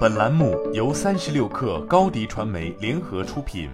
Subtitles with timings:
[0.00, 3.70] 本栏目由三十六氪高低传媒联合出品。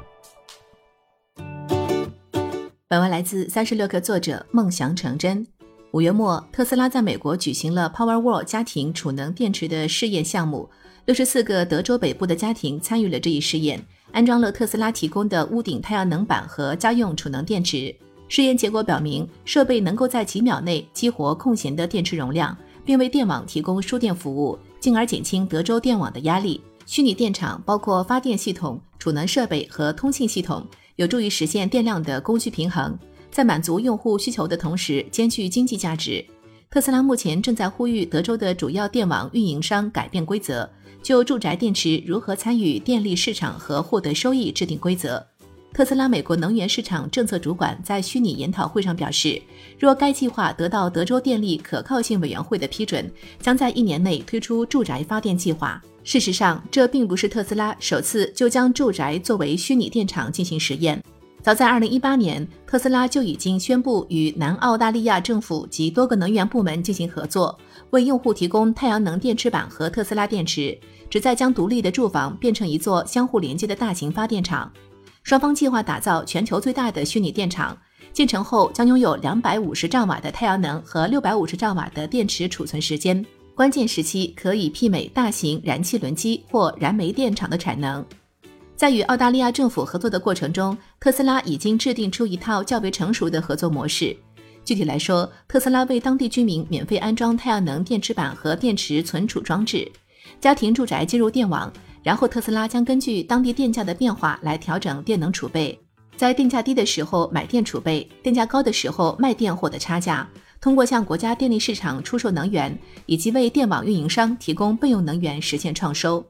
[2.86, 5.44] 本文来自三十六氪作者梦想成真。
[5.92, 10.68] 五月末，特斯拉在美国举行了 Powerwall 家庭储能电池的试验项目，
[11.06, 17.94] 六十四个德州北部的家庭参与了这一试验，安装了特斯拉提供的屋顶太阳能板和家用储能电池。
[18.28, 22.56] 试验结果表明，设备能够在几秒内激活空闲的电池容量。
[22.86, 26.60] 并为电网提供输电服务，进而减轻德州电网的压力。
[26.86, 32.96] 虚拟电厂包括发电系统、储能设备和通信系统，有助于实现电量的供需平衡，
[33.28, 36.24] 在满足用户需求的同时兼具经济价值。
[36.70, 40.68] 特斯拉目前正在呼吁德州的主要电网运营商改变规则，
[41.02, 45.26] 就住宅电池如何参与电力市场和获得收益制定规则。
[45.76, 49.38] 特斯拉美国能源市场政策主管在虚拟研讨会上表示，
[49.78, 55.78] 若该计划得到德州电力可靠性委员会的批准，将在一年内推出住宅发电计划。
[56.02, 60.98] 事实上，这并不是特斯拉首次就将住宅作为虚拟电厂进行实验。
[61.42, 67.54] 早在2018年，特斯拉就已经宣布与南澳大利亚政府及多个能源部门进行合作，
[67.90, 70.78] 为用户提供太阳能电池板和特斯拉电池，
[71.10, 74.72] 旨在将独立的住房变成一座相互连接的大型发电厂。
[75.26, 77.76] 双方计划打造全球最大的虚拟电厂，
[78.12, 88.06] 建成后将拥有两百五十兆瓦的太阳能和六百五十兆瓦的电池储存时间，关键时期可以媲美大型燃气轮机或燃煤电厂的产能。
[88.76, 94.16] 在与澳大利亚政府合作的过程中，特斯拉已经制定出一套较为成熟的合作模式。
[94.64, 99.90] 具体来说，特斯拉为当地居民免费安装太阳能电池板和电池存储装置，
[100.40, 101.72] 家庭住宅接入电网。
[102.06, 105.76] 然后，特斯拉将根据当地电价的变化来调整电能储备，
[106.16, 110.24] 在电价低的时候买电储备，电价高的时候卖电获得差价。
[110.60, 116.24] 通过向国家电力市场出售能源，以及为电网运营商提供备用能源实现创收。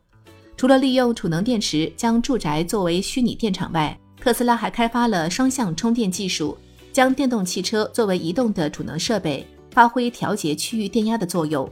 [0.57, 6.57] 除了利用储能电池将住宅作为虚拟电厂外，特斯拉还开发了双向充电技术，
[6.91, 11.71] 将电动汽车作为移动的储能设备，发挥调节区域电压的作用。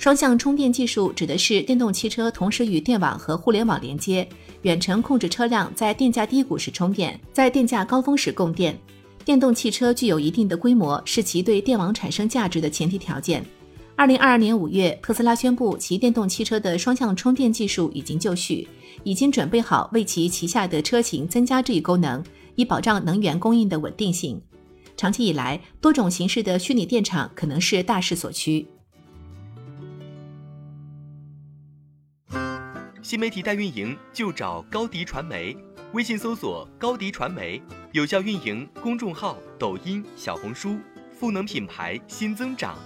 [0.00, 4.26] 双向充电技术指的是电动汽车同时与电网和互联网连接，
[4.62, 8.74] 远程控制车辆在电价低谷时充电，在电价高峰时供电。
[9.26, 13.44] 电动汽车具有一定的规模是其对电网产生价值的前提条件。
[13.94, 18.66] 二零二二年五月，特斯拉宣布其电动汽车的双向充电技术已经就绪，
[19.04, 22.24] 已经准备好为其旗下的车型增加这一功能，
[22.54, 24.40] 以保障能源供应的稳定性。
[24.96, 28.66] 长期以来，多种形式的虚拟电厂可能是大势所趋。
[33.02, 35.56] 新媒体代运营就找高迪传媒，
[35.94, 37.60] 微信搜索高迪传媒，
[37.92, 40.78] 有效运营公众号、抖音、小红书，
[41.18, 42.78] 赋能品牌新增长。